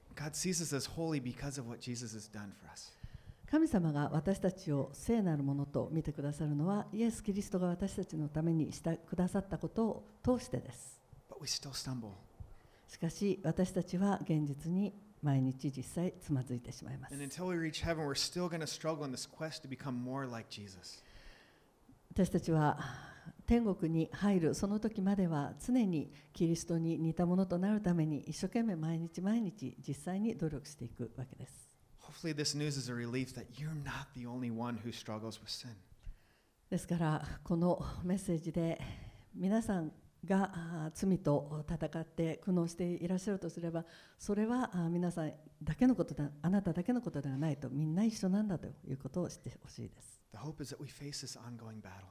[3.53, 10.99] 神様が私たちを聖なるものと見てくださるのはイエス・キリストが私たちのためにしたくださったことを通してです。
[12.87, 17.13] しかし私たちは現実に毎日実際つまずいてしまいます。
[22.15, 22.77] 私たちは
[23.47, 31.67] 天国に入るその時までは常にキリストに似たものとなるために一生懸命毎日毎日実際に努力していくわけです
[31.99, 35.49] Hopefully, this news is a relief that you're not the only one who struggles with
[35.49, 35.71] sin.
[36.69, 38.79] ですからこのメッセージで
[39.33, 39.91] 皆さん
[40.25, 43.85] が罪と戦って苦悩していらっしゃるとすれば
[44.17, 50.21] それは皆さんだけのことだあなただけのことではないとみんな一緒なんだということを知ってほしいです。
[50.31, 52.07] The hope is that we face this ongoing battle.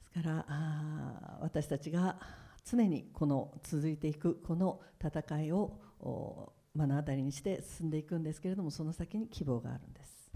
[0.00, 2.16] ですからあー私たちが
[2.64, 10.30] 常にこの続いていくこの戦いをお目の当たりにして進んでいくんですけれどもその先に希望があるんです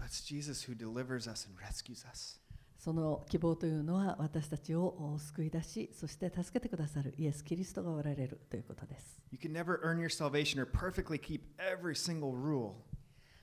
[2.77, 12.73] その希望というのは私たちをお救い出しそして助けてくださるイエス・キリストがおられるということです You can never earn your salvation or perfectly keep every single rule.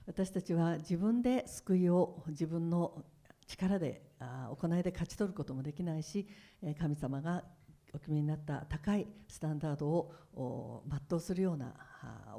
[0.06, 3.04] 私たちは自分で救いを自分の
[3.46, 6.28] 力で行いで勝ち取ることもできないし
[6.62, 7.44] えー神様が
[7.94, 11.74] お決めになった高いスタンダードをお全うするような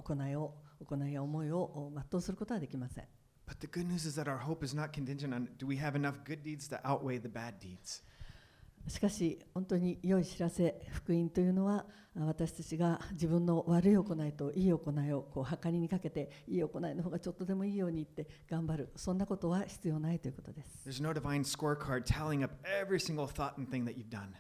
[0.04, 3.06] 行いを行いや思いをお全うすることはできません
[3.46, 5.96] But the good news is that our hope is not contingent on do we have
[5.96, 8.04] enough good deeds to outweigh the bad deeds.
[8.88, 11.86] しかし本当に良い知らせ福音というのは
[12.18, 24.34] あ私たちが自分の悪い行いといい行いをこう計りにかけていい行いの方がちょっとでもいいようにって頑張るそんなことは必要ないということです There's no divine scorecard tallying up every single thought and thing that you've done.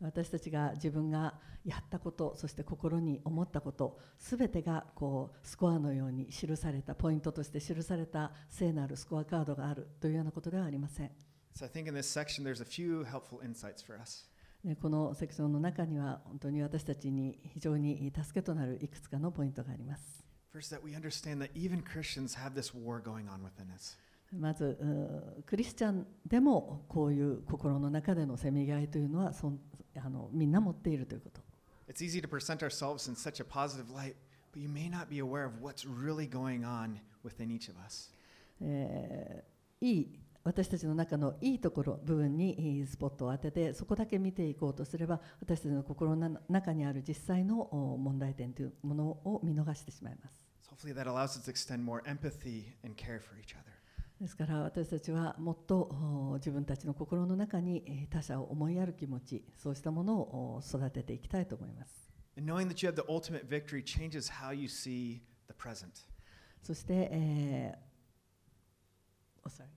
[0.00, 11.10] 私たちが自分がやったことそして心に思ったことすべてがこうスコアのように記されたポイントとして記された聖なるスコアカードがあるというようなことではありません
[11.56, 14.28] So I think in this section there's a few helpful insights for us.
[14.62, 23.96] ねこのセクションの中には本当に私たちに非常に助けとなるいくつかのポイントがあります First, that we understand that even Christians have this war going on within us.
[24.32, 24.78] まず
[25.46, 29.60] クリスチャンでもこういう心の中でのせめぎ合いというのはそん
[29.96, 31.40] あのみんな持っているということ
[31.88, 34.16] It's easy to present ourselves in such a positive light,
[34.52, 38.10] but you may not be aware of what's really going on within each of us.
[38.60, 53.75] えーいい私たちの中のいいところ部分にいいスポットを当ててそこだけ見ていこうとすれば私たちの心のな中にある実際のお問題点というものを見逃してしまいます So hopefully that allows us to extend more empathy and care for each other.
[54.20, 62.10] ですから私たちはもっと自分たちの心の中に他者を思いやる気持ち、そうしたものを育てていきたいと思います。
[66.62, 69.75] そして、えー、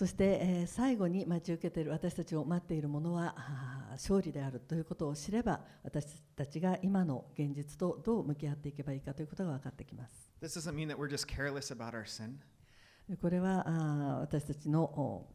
[0.00, 3.34] そして、えー最後に待ち受けている私たちを待っているものは
[3.90, 10.30] 勝利であるということを知れば私たちが今の現実とどう向き合っていけばいいかということが分かってきます。
[10.40, 12.36] This doesn't mean that we're just careless about our sin.
[13.10, 15.28] でこれはあー私たちのお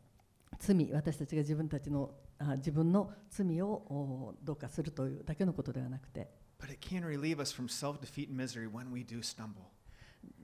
[0.57, 6.27] 罪私たちが自分たちのあ自分の罪をおどうかするというだけのことではなくて
[6.59, 9.74] But it can relieve us from self defeat and misery when we do stumble.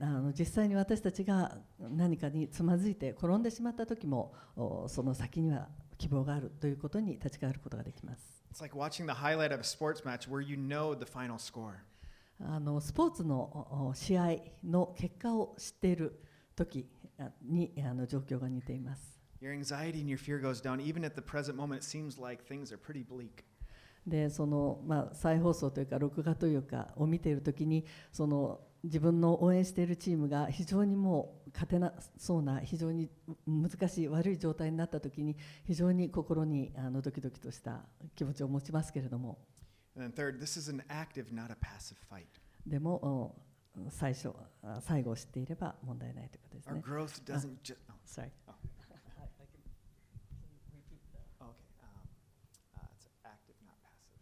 [0.00, 4.34] あの実際に私たちが何かにつまずいて転んでしまった時も
[4.88, 5.68] その先には
[5.98, 8.42] 希望があるということに立ち返ることができます。
[12.40, 16.20] あのスポーツの試合の結果を知っている
[16.56, 16.88] 時
[17.42, 19.22] にあの状況が似ています。
[24.06, 33.08] で、その、まあ、再放送というか、録画というかを見ている時に、その、自分の応援しているチームが非常にもう勝てなそうな非常に
[33.46, 37.84] 難しい悪い状態になった時に非常に心にあのドキドキとした
[38.16, 39.38] 気持ちを持ちますけれども
[39.96, 40.38] third,
[40.88, 41.26] active.
[42.66, 43.36] でもお
[43.90, 46.82] 最初あ最後を知っていれば問題ないということですね。
[46.84, 47.78] growth doesn't just.
[47.88, 48.30] Oh, Sorry.
[48.46, 48.52] Oh.
[48.52, 48.98] okay.
[51.40, 51.48] Um,
[52.76, 54.12] uh, it's active, not passive.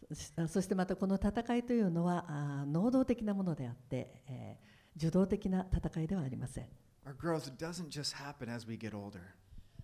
[0.00, 0.01] しあ
[0.48, 6.68] そしてまたこの戦いというのはあ能動的なものであって、えー受動的な戦いではありません。
[7.04, 9.20] Our growth doesn't just happen as we get older.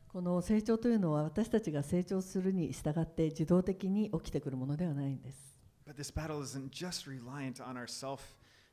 [0.08, 5.56] この成長というのは私たちが成長するに従って自動的に起きてくるものではないんです。
[5.86, 8.20] But this battle isn't just reliant on our self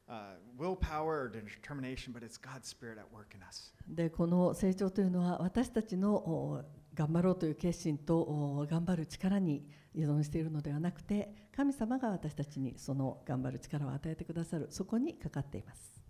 [0.07, 3.73] uh, willpower or determination, but it's God's Spirit at work in us.
[3.87, 6.63] でこの成長というのは私たちのお
[6.95, 14.67] 頑張ろうという決心とお頑張る力に依存しているのではなくて神様が私たちにその頑張る力を与えてくださる。
[14.71, 16.01] そこにかかっています.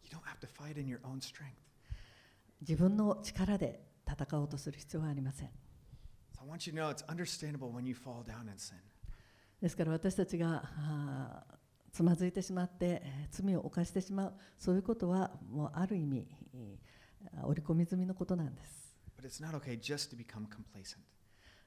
[2.62, 5.50] 自分の力で戦おうとする必要はありません.
[9.62, 11.44] ですから私たちが
[11.92, 14.34] つまずいてしまってえー罪を犯してしまう。
[14.58, 18.85] そういうことはもうある意味えー織り込み済みのことなんです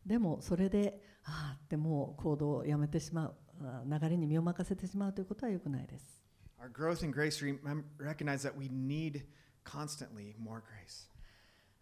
[0.07, 3.35] でもそれで、ああ、でも行動をやめてしまう、
[3.87, 6.23] 流れに身を任せてしまうということはよくないです。
[6.59, 6.71] Our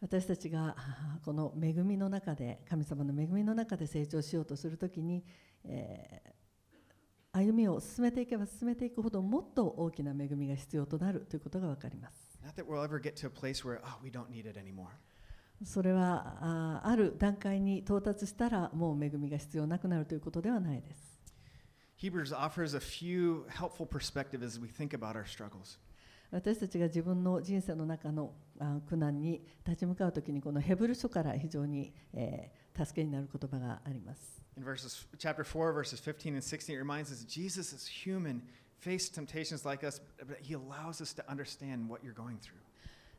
[0.01, 0.77] 私たちが
[1.25, 5.25] この恵みの中で、神様の恵みの中で成長しようとするときに、
[5.65, 12.39] えー、歩みを進めていけば進めていくほど、もっと大きな恵みが必要となるということがわかります。
[12.45, 14.89] Not that we'll ever get to a place where, we don't need it anymore.
[15.65, 21.17] それはある段階に到達したらもう恵みが必要なくなるということではないです
[21.99, 25.79] Hebrews offers a few helpful perspectives as we think about our struggles.
[26.31, 34.43] 私たちが自分の人生の中のあ苦難に立ち向かうときにこのヘブル書から非常に、えー助けになる言葉があります。
[34.57, 38.43] In verses, chapter 4, verses 15 and 16, it reminds us Jesus is human,
[38.79, 42.66] faced temptations like us, but he allows us to understand what you're going through.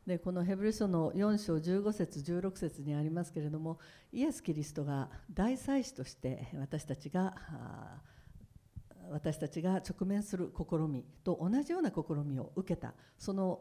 [0.08, 3.78] でこのヘブル書の4章15節16節にありますけれども
[4.10, 7.34] イエス・キリストが大祭司として私たちが
[9.10, 13.60] 私たちが直面する試みと同じような試みを受けたその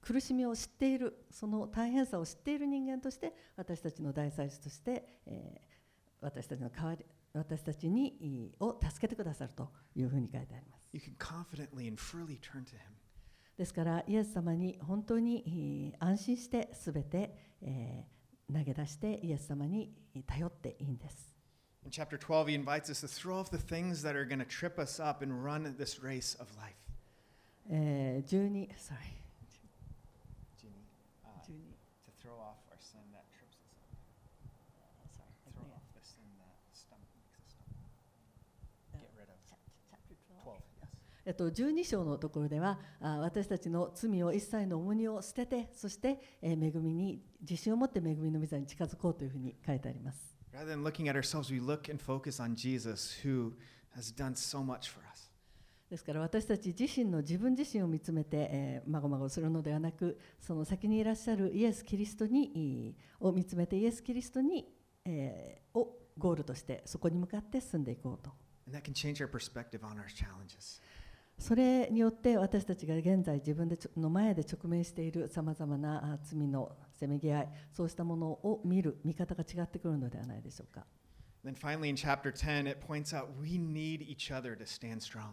[0.00, 5.70] 苦しみを知っているその大変さを知っている人間として私たちの大祭司として、えー
[6.22, 10.88] 私たちの代わり私たちにを助けてくださるというふうに書いてあります。
[10.92, 12.99] You can confidently and freely turn to him.
[13.60, 18.20] ですからイエス様に本当にえー安心してすべて、えー
[18.52, 19.92] 投げ出してイエス様に
[20.26, 21.32] 頼っていいんです。
[21.84, 24.76] In chapter 12, he invites us to throw off the things that are going to trip
[24.80, 26.74] us up and run this race of life.
[27.70, 29.14] えー、12, sorry,
[30.58, 30.82] Jeannie,
[31.22, 31.62] uh, 12
[32.08, 33.92] to throw off our sin that trips us up.
[35.14, 37.86] sorry, Throw off the sin that stumble, makes us stumble.
[38.98, 39.38] Get rid of.
[40.42, 40.90] 12, yes.
[41.30, 50.36] えっと、12章のところではあ私たちの罪を一切の重荷を捨ててそして、えー恵みに自信を持って恵みの御座に近づこうというふうに書いてあります。
[50.52, 53.52] Rather than looking at ourselves, we look and focus on Jesus who
[53.96, 55.30] has done so much for us.
[55.88, 64.66] ですから私たち自身の自分自身を見つめて、えー、まごまごするのではなくその先にいらっしゃるイエス・キリストにいを見つめてイエス・キリストに、
[65.04, 68.32] えーをゴールとしてそこに向かって進んでいこうと
[68.70, 70.80] And that can change our perspective on our challenges.
[71.40, 80.84] それによって私たちが現在自分でちょの前で直面しているさまざまなあ罪のせめぎ合いそうしたものを見る見方が違ってくるのではないでしょうか
[81.42, 85.30] Then finally, in chapter 10, it points out we need each other to stand strong.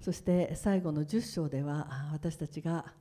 [0.00, 2.94] そして最後の10章ではあ私たちが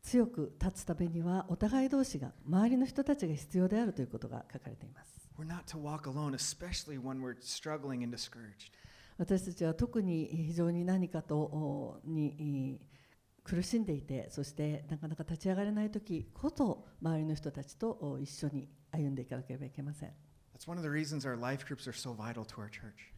[0.00, 8.70] 強く立つためにはお互い同士が周りの人たちが必要であるということが書かれています We're not to walk alone, especially when we're struggling and discouraged.
[9.18, 12.80] 私たちは特に非常に何かとおにい
[13.44, 20.12] 苦しんでいてそしてなかなか立ち上がれない時こそ周りの人たちとお一緒に歩んでいかなければいけません
[20.54, 23.12] That's one of the reasons our life groups are so vital to our church.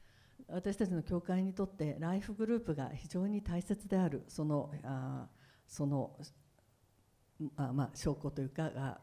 [0.49, 5.27] 私たちの教会にとってライフグループが非常に大切であるそのあ
[5.67, 6.17] その
[7.57, 8.99] あまあ証拠というかあ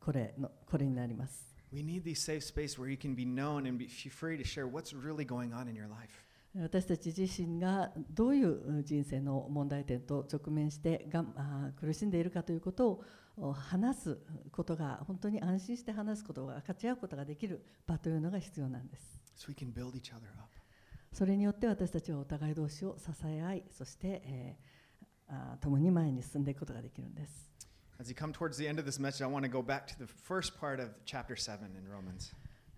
[0.00, 4.44] これのこれになります We need these safe space where you can be known and be free to
[4.44, 6.24] share what's really going on in your life.
[6.54, 11.24] 私たち自身がどういう人生の問題点と直面してが
[11.78, 13.04] 苦しんでいるかということを
[13.36, 14.18] お話す
[14.50, 19.20] ことが本当に安心して話すことが分かち合うことができる場というのが必要なんです。
[19.36, 19.52] so.
[21.12, 24.80] それによって私たちはお互い同士を支え合いそして、えー
[25.30, 27.49] あー共に前に進んでいくことができるんです。
[28.00, 30.06] As you come towards the end of this message, I want to go back to the
[30.06, 32.32] first part of chapter 7 in Romans.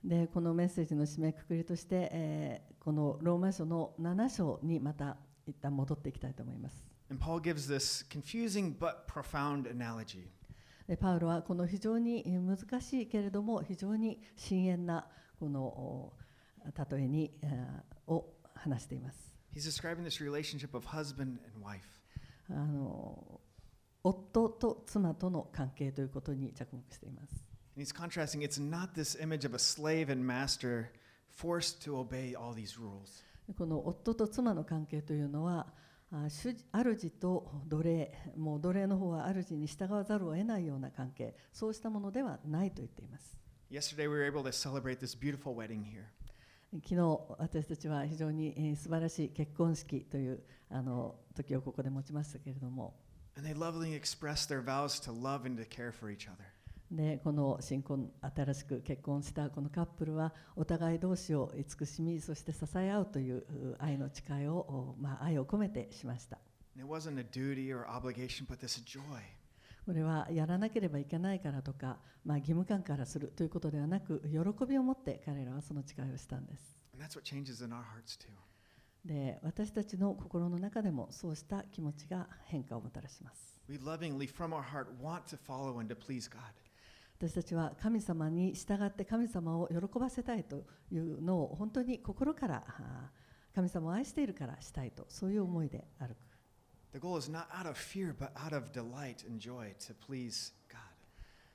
[0.04, 5.16] でこのメッセージの締めくくりとして、えーこのローマ書の7章にまた
[5.46, 6.84] 一旦戻っていきたいと思います。
[7.08, 10.24] And Paul gives this confusing but profound analogy.
[10.88, 15.06] でパウロはこの非常にえー難しいけれども非常に深遠な
[15.38, 16.12] このお
[16.90, 19.36] 例えにえーを話しています。
[19.54, 21.82] He's describing this relationship of husband and wife.
[22.50, 23.40] あの
[24.04, 27.44] 夫と妻との関係ということに着目しています。
[33.56, 35.72] この夫と妻の関係というのは、
[36.28, 43.38] 主るじと奴隷、もう奴隷の方は主るに従わざるを得ないような関係、そうしたものではないと言っています。
[46.74, 52.94] 昨日私たちは非常に素晴らしい結婚式というあの時をここで持ちましたけれども。
[53.36, 56.44] And they lovingly expressed their vows to love and to care for each other.
[56.90, 66.38] でこの新婚新しく結婚したこのカップルはお互い同士を慈しみそして支え合うというう愛の誓いを、おまあ、愛を込めてしました.
[69.86, 76.76] これはやらなければいけないからとか、まあ、義務感からするということではなく喜びを持って彼らはその誓いをしたんです
[79.04, 86.40] で私たちの心の中でもそうした気持ちが変化をもたらします We lovingly, from our heart, want to follow and to please God.
[87.18, 92.64] 私たちは神様に従って神様を喜ばせたいというのを本当に心から
[93.54, 96.16] 神様を愛しているからしたいとそういう思いで歩く
[96.92, 100.52] The goal is not out of fear, but out of delight and joy to please
[100.68, 100.78] God.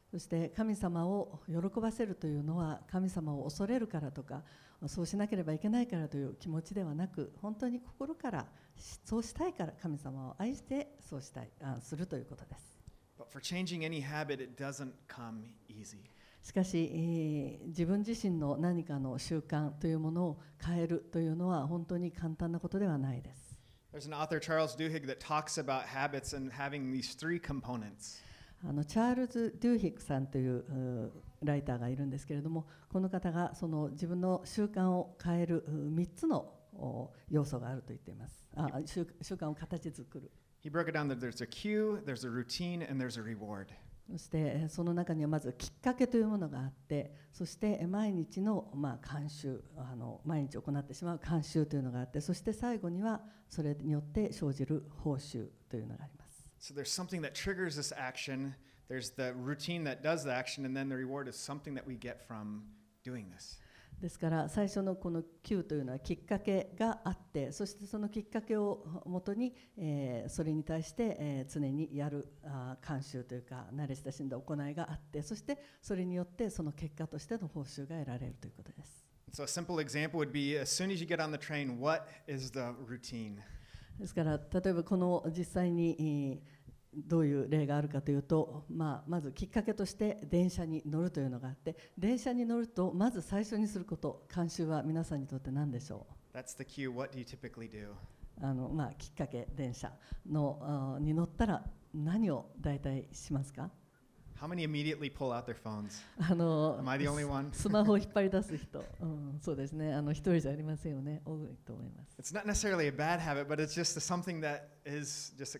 [0.10, 4.44] そして神様を喜ばせるというのは神様を恐れるからとか
[4.86, 12.78] そうしなければいけないからという気持ちではなく本当に心からしそうしたいから神様を愛してそうしたいあするということです
[13.18, 15.98] But for changing any habit, it doesn't come easy.
[16.44, 23.60] しかし、えー自分自身の何かの習慣というものを変えるというのは本当に簡単なことではないです
[23.94, 28.22] There's an author, Charles Duhigg, that talks about habits and having these three components.
[28.64, 31.12] あのチャールズ・デューヒックさんというう
[31.44, 38.48] ライターがいるんですけれどもこの方がその自分の習慣を変える3つのお要素があると言っています。
[38.56, 40.32] あ習習慣を形作る。
[40.64, 43.68] He broke it down that there's a cue, there's a routine, and there's a reward.
[44.10, 56.48] そしてえーその中にはまずきっかけというものがあってそしてえー毎日のまあ慣習あの毎日行ってしまう慣習というのがあってそして最後にはそれによって生じる報酬というのがあります。
[56.60, 58.54] So there's something that triggers this action,
[58.90, 61.96] there's the routine that does the action, and then the reward is something that we
[61.98, 62.64] get from
[63.04, 63.60] doing this.
[64.02, 79.04] ですから最初のこの Q というのはきっかけがあってそしてそのきっかけをもとに、えーそれに対して、えー常にやるあー慣習というか慣れ親しんだ行いがあってそしてそれによってその結果としての報酬が得られるということです。
[79.34, 82.52] So a simple example would be as soon as you get on the train, what is
[82.52, 83.38] the routine?
[84.00, 86.57] ですから例えばこの実際にえー
[87.06, 96.92] どういう例があるかというと、まあ、まずきっかけとして電車に乗るというのがあって電車に乗るとまず最初にすること慣習は皆さんにとって何でしょう That's the cue.
[96.92, 97.90] What do you typically do?
[98.42, 99.92] あのまあ、きっかけ電車
[100.30, 103.72] のあに乗ったら何を大体しますか
[104.40, 106.04] How many immediately pull out their phones?
[106.20, 107.50] あの Am I the only one?
[107.52, 115.58] スマホを引っ張り出す人、うん、そうですねあの一人じゃありませんよね多いと思います It's not necessarily a bad habit, but it's just something that is just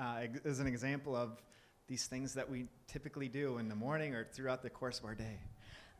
[0.00, 1.42] uh, is an example of
[1.86, 5.14] these things that we typically do in the morning or throughout the course of our
[5.14, 5.38] day.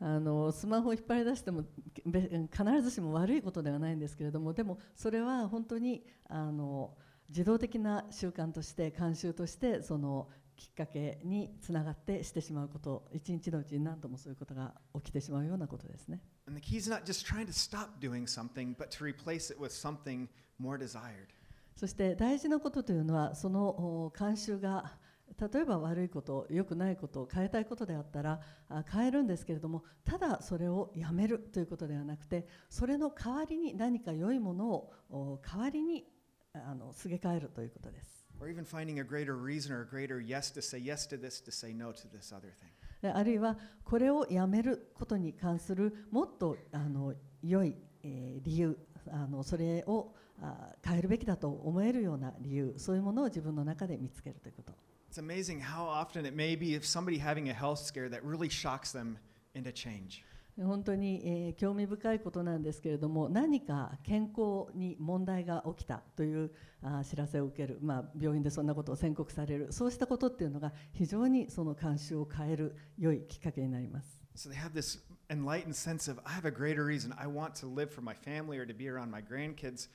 [0.03, 1.63] あのスマホを引っ張り出しても
[2.07, 6.97] べ必ずしも悪いことではないんですけれどもでもそれは本当にあの
[7.29, 10.27] 自動的な習慣として慣習としてその
[10.57, 16.19] きっかけにつながってしてしまうこと一日のうちに何度もそういうことが起きてしまうようなことですね。
[16.47, 19.71] And the key is not just trying to stop doing something, but to replace it with
[19.71, 20.27] something
[20.59, 21.27] more desired.
[21.75, 23.67] そして大事なことというのはその
[24.05, 24.93] お慣習が
[25.39, 36.05] 例えば悪いこと良くないことを変えたいことであったらあ変えるんですけれどもただそれをやめるということではなくてそれの代わりに何か良いものをお代わりに
[36.53, 38.21] あのすげ替えるということです。
[38.39, 41.51] Or even finding a greater reason or a greater yes to say yes to this, to
[41.51, 42.71] say no to this other thing.
[43.01, 48.77] であるいはこれをやめることに関するもっとあの良い、えー理由
[49.09, 54.73] あのそれをあ変えるべきだと思えるような理由そういうものを自分の中で見つけるということ
[55.11, 58.47] It's amazing how often it may be if somebody having a health scare that really
[58.49, 59.17] shocks them
[59.53, 60.23] into change.
[60.57, 74.21] 本当に、えー興味深いことなんですけれども何か健康に問題が起きたというあー知らせを受ける、まあ、病院でそんなことを宣告されるそうしたことっていうのが非常にその慣習を変える良いきっかけになります。
[74.35, 77.13] So they have this enlightened sense of, I have a greater reason.
[77.17, 79.89] I want to live for my family or to be around my grandkids.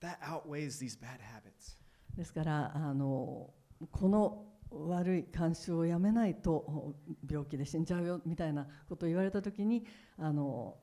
[0.00, 1.76] That outweighs these bad habits.
[2.16, 3.50] ですからあの
[3.90, 6.94] この悪い慣習をやめないと
[7.28, 9.84] 病気で死んじゃうよみたいなことを言われた時に
[10.18, 10.76] あの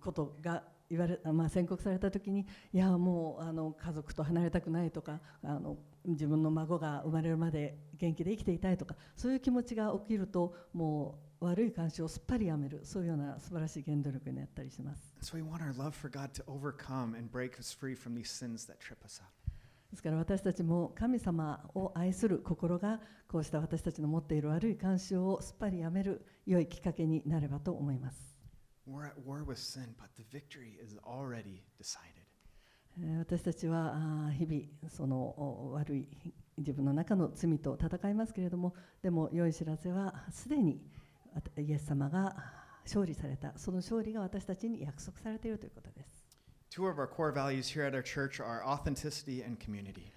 [0.00, 5.76] ことが言われ、まあ、宣告された時にいやもうあの家族と離れたくないとかあの
[6.06, 15.12] 自分の孫が生まれるまで元気で生きていたいとかそういう気持ちが起きるともう悪い慣習をすっぱりやめるそういうような素晴らしい原動力になったりします。
[15.16, 18.28] And so we want our love for God to overcome and break us free from these
[18.28, 19.28] sins that trip us up.
[19.90, 28.36] ですから私たちも神様を愛する心がこうした私たちの持っている悪い慣習をすっぱりやめる良いきっかけになればと思います。
[28.86, 32.28] We're at war with sin, but the victory is already decided.
[33.00, 36.08] えー私たちは日々そのお悪い
[36.58, 40.80] 自分の中の罪と戦いますけれどもでも良い知らせはすでに
[41.56, 42.34] イエス様が
[42.84, 46.26] 勝利されたその勝利が私たちに約束されているということです。
[46.70, 50.12] Two of our core values here at our church are authenticity and community.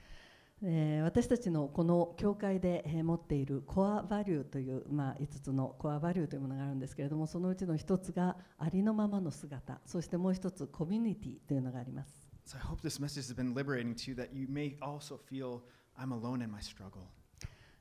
[0.64, 15.18] えー私たちのこの教会でえー持っているコアバリューという、まあ、5つのコアバリューというものがあるんですけれどもそのうちの1つがありのままの姿そしてもう1つコミュニティというのがあります So I hope this message has been liberating to you that you may also
[15.18, 15.62] feel
[15.98, 17.08] I'm alone in my struggle.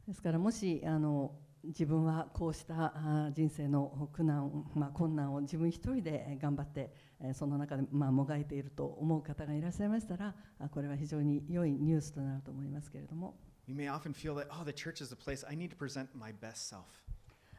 [0.06, 1.32] ですからもしあの
[1.64, 2.92] 自分はこうした
[3.34, 6.90] 人生の苦難、まあ、困難を自分一人でえー頑張って
[7.20, 13.34] えーその中で、まあ、もがいていると思う方がいらっしゃいましたらあこれは非常に良いニュースとなると思いますけれども
[13.66, 16.32] You may often feel that, oh, the church is place I need to present my
[16.32, 16.82] best self.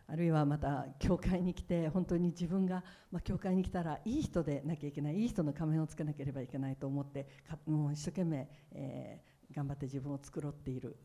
[0.08, 10.98] あるいはまた教会に来て本当に自分が、まあ、教会に来たらいい人でなきゃいけないいい人の仮面をつけなければいけないと思ってかもう一生懸命、えー頑張って自分を作ろうっている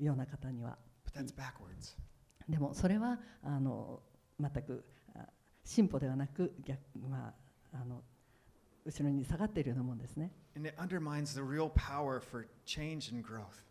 [0.00, 1.96] うような方には But that's backwards.
[2.48, 4.00] でもそれはあの
[4.40, 4.84] 全く
[5.64, 7.34] 進歩ではなく逆、ま
[7.72, 8.02] あ、あの
[8.84, 10.30] 後ろに下がっているようなもんですね。
[10.56, 13.66] And it undermines the real power for change and growth.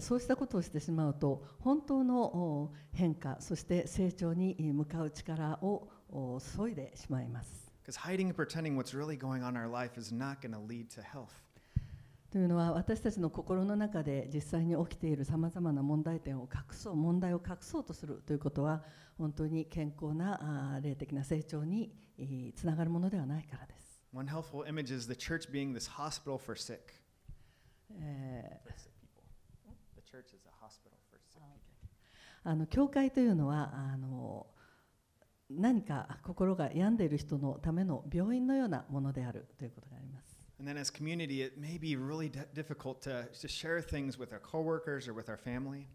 [0.00, 5.88] そうしたことをしてしまうと本当の変化そして成長に向かう力を
[6.40, 7.66] そいでしまいます。
[7.86, 11.45] Really、life is not lead to health.
[12.30, 18.82] というのは私たちの心の中で実際に起きているさまざまな問題点を隠そう問題を隠そうとするということは
[19.16, 24.02] 本当に健康な霊的な成長にえーつながるものではないからです。
[24.12, 26.78] One helpful image is the church being this hospital for sick.
[28.00, 29.22] えー For sick people.
[29.96, 31.90] The church is a hospital for sick people.
[32.42, 34.46] あの教会というのはあの
[35.50, 40.15] 何か心が病んでいる人のための病院のようなものであるということがあります。
[40.58, 44.38] And then as community, it may be really di- difficult to, to share things with our
[44.38, 45.86] coworkers or with our family.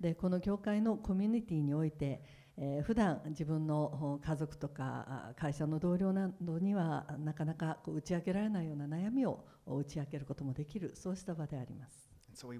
[0.00, 2.22] でこの教会のコミュニティにおいて、
[2.56, 12.08] えー普段自分のお家族とかあ会社の同僚などにはなかなかこう打ち明けられないような悩みをお打ち明けることもできるそうした場であります。
[12.34, 12.52] So.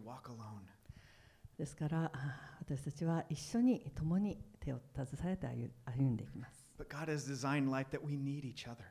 [1.59, 6.65] ですからあ私たちは一緒に共に手を携えて歩歩んでいきます。
[6.79, 8.85] But God has designed life that we need each other.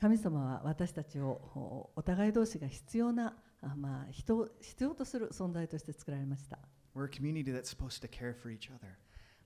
[0.00, 6.58] 神様は私たちをおお互い同士が必要なあまあ人を必要とする存在として作られました。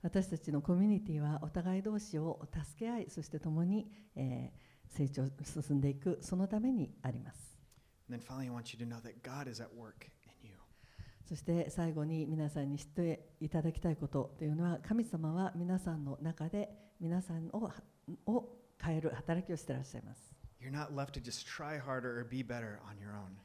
[0.01, 7.57] 私たちのコミュニティはお互い同士を助け合いそして共に、えー成長進んでいくそのためにあります.
[11.23, 17.71] そして最後に皆さんに知っていただきたいことというのは神様は皆さんの中で皆さんを
[18.25, 18.49] を
[18.83, 23.37] 変える働きをしていらっしゃいます You're not left to just try harder or be better on your own.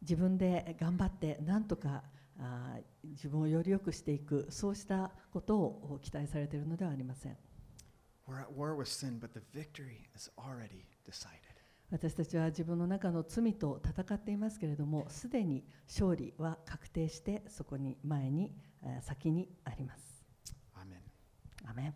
[0.00, 2.02] 自分で頑張ってなんとか
[2.38, 7.36] あ自分をより良くしていくそうしたことを期待されているのではありません。
[11.90, 18.54] 私たちは自分の中の罪と戦っていますけれどもすでに勝利は確定してそこに前に
[19.02, 20.24] 先にあります。
[21.64, 21.92] アメ,